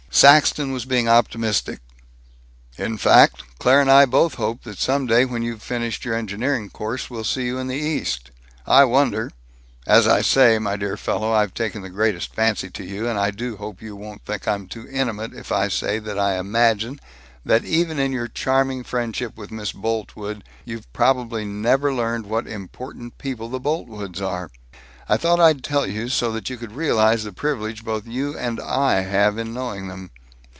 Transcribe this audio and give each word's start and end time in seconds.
Saxton 0.13 0.71
was 0.73 0.83
being 0.85 1.07
optimistic: 1.07 1.79
"In 2.77 2.97
fact, 2.97 3.43
Claire 3.59 3.79
and 3.81 3.89
I 3.89 4.05
both 4.05 4.33
hope 4.35 4.63
that 4.65 4.77
some 4.77 5.07
day 5.07 5.23
when 5.23 5.41
you've 5.41 5.63
finished 5.63 6.03
your 6.03 6.15
engineering 6.15 6.69
course, 6.69 7.09
we'll 7.09 7.23
see 7.23 7.45
you 7.45 7.57
in 7.57 7.67
the 7.67 7.77
East. 7.77 8.29
I 8.67 8.83
wonder 8.83 9.31
As 9.87 10.07
I 10.09 10.21
say, 10.21 10.59
my 10.59 10.75
dear 10.75 10.97
fellow, 10.97 11.31
I've 11.33 11.53
taken 11.53 11.81
the 11.81 11.89
greatest 11.89 12.35
fancy 12.35 12.69
to 12.71 12.83
you, 12.83 13.07
and 13.07 13.17
I 13.17 13.31
do 13.31 13.55
hope 13.55 13.81
you 13.81 13.95
won't 13.95 14.25
think 14.25 14.47
I'm 14.49 14.67
too 14.67 14.87
intimate 14.91 15.33
if 15.33 15.49
I 15.51 15.69
say 15.69 15.97
that 15.99 16.19
I 16.19 16.37
imagine 16.37 16.99
that 17.45 17.63
even 17.65 17.97
in 17.97 18.11
your 18.11 18.27
charming 18.27 18.83
friendship 18.83 19.37
with 19.37 19.49
Miss 19.49 19.71
Boltwood, 19.71 20.43
you've 20.65 20.91
probably 20.93 21.45
never 21.45 21.91
learned 21.91 22.25
what 22.25 22.47
important 22.47 23.17
people 23.17 23.47
the 23.47 23.61
Boltwoods 23.61 24.21
are. 24.21 24.51
I 25.09 25.17
thought 25.17 25.41
I'd 25.41 25.61
tell 25.61 25.85
you 25.85 26.07
so 26.07 26.31
that 26.31 26.49
you 26.49 26.55
could 26.55 26.71
realize 26.71 27.25
the 27.25 27.33
privilege 27.33 27.83
both 27.83 28.07
you 28.07 28.37
and 28.37 28.61
I 28.61 29.01
have 29.01 29.37
in 29.37 29.53
knowing 29.53 29.89
them. 29.89 30.09